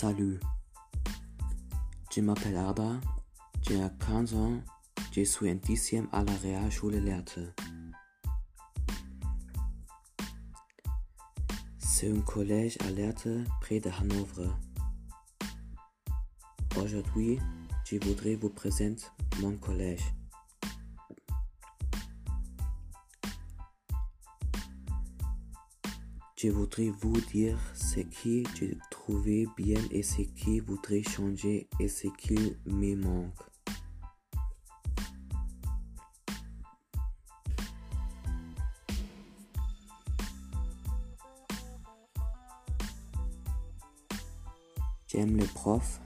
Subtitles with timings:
[0.00, 0.38] Salut,
[2.14, 3.00] je m'appelle Arda,
[3.62, 4.62] j'ai 15 ans,
[5.10, 7.40] je suis en dixième à la Realschule Lehrte.
[11.78, 13.26] C'est un collège à Lehrte
[13.60, 14.56] près de Hanovre.
[16.80, 17.40] Aujourd'hui,
[17.84, 19.02] je voudrais vous présenter
[19.40, 20.14] mon collège.
[26.40, 31.88] Je voudrais vous dire ce que j'ai trouvé bien et ce qui voudrais changer et
[31.88, 33.32] ce qui me manque.
[45.08, 46.00] J'aime les profs.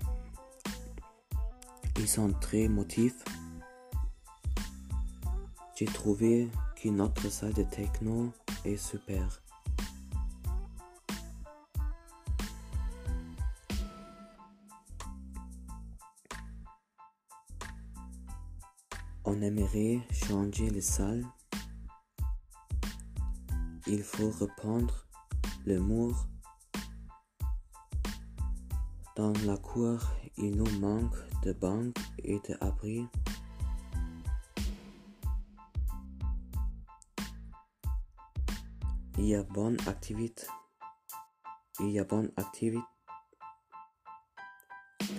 [1.99, 3.23] Ils sont très motifs.
[5.77, 6.49] J'ai trouvé
[6.83, 8.33] que notre salle de techno
[8.65, 9.43] est super.
[19.25, 21.25] On aimerait changer les salles.
[23.87, 25.07] Il faut reprendre
[25.65, 26.27] le mur.
[29.15, 30.01] Dans la cour,
[30.37, 31.15] il nous manque
[31.45, 33.07] de banques et d'abris.
[39.19, 40.47] Il y a bonne activité.
[41.79, 42.83] Il y a bonne activité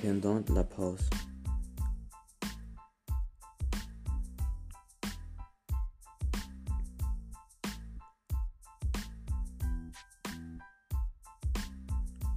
[0.02, 1.10] pendant la pause.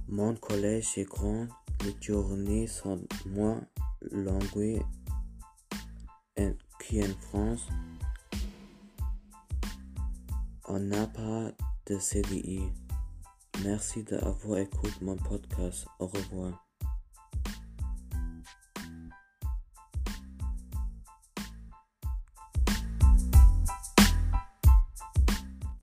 [0.09, 1.47] Mon collège est grand,
[1.83, 3.61] les journées sont moins
[4.11, 4.81] longues
[6.35, 7.67] qu'en France.
[10.69, 11.51] On n'a pas
[11.87, 12.61] de CDI.
[13.63, 15.87] Merci d'avoir écouté mon podcast.
[15.99, 16.66] Au revoir.